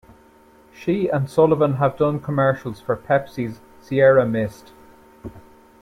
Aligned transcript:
She 0.73 1.09
and 1.09 1.29
Sullivan 1.29 1.75
have 1.75 1.95
done 1.95 2.21
commercials 2.21 2.81
for 2.81 2.97
Pepsi's 2.97 3.59
"Sierra 3.81 4.25
Mist". 4.25 4.73